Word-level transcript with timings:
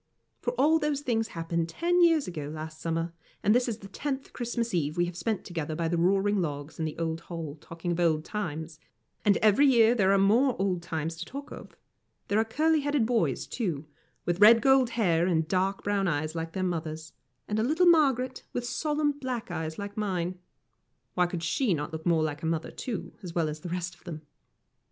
For 0.41 0.53
all 0.53 0.79
those 0.79 1.01
things 1.01 1.27
happened 1.27 1.69
ten 1.69 2.01
years 2.01 2.27
ago 2.27 2.49
last 2.51 2.81
summer, 2.81 3.13
and 3.43 3.53
this 3.53 3.69
is 3.69 3.77
the 3.77 3.87
tenth 3.87 4.33
Christmas 4.33 4.73
Eve 4.73 4.97
we 4.97 5.05
have 5.05 5.15
spent 5.15 5.45
together 5.45 5.75
by 5.75 5.87
the 5.87 5.97
roaring 5.99 6.41
logs 6.41 6.79
in 6.79 6.85
the 6.85 6.97
old 6.97 7.21
hall, 7.29 7.55
talking 7.61 7.91
of 7.91 7.99
old 7.99 8.25
times; 8.25 8.79
and 9.23 9.37
every 9.43 9.67
year 9.67 9.93
there 9.93 10.11
are 10.11 10.17
more 10.17 10.55
old 10.59 10.81
times 10.81 11.17
to 11.17 11.25
talk 11.25 11.51
of. 11.51 11.75
There 12.29 12.39
are 12.39 12.43
curly 12.43 12.79
headed 12.79 13.05
boys, 13.05 13.45
too, 13.45 13.85
with 14.25 14.39
red 14.41 14.59
gold 14.59 14.89
hair 14.97 15.27
and 15.27 15.47
dark 15.47 15.83
brown 15.83 16.07
eyes 16.07 16.33
like 16.33 16.53
their 16.53 16.63
mother's, 16.63 17.13
and 17.47 17.59
a 17.59 17.63
little 17.63 17.85
Margaret, 17.85 18.41
with 18.53 18.65
solemn 18.65 19.11
black 19.11 19.51
eyes 19.51 19.77
like 19.77 19.97
mine. 19.97 20.39
Why 21.13 21.27
could 21.27 21.43
she 21.43 21.75
not 21.75 21.93
look 21.93 22.07
like 22.07 22.41
her 22.41 22.47
mother, 22.47 22.71
too, 22.71 23.13
as 23.21 23.35
well 23.35 23.47
as 23.47 23.59
the 23.59 23.69
rest 23.69 23.93
of 23.93 24.05
them? 24.05 24.23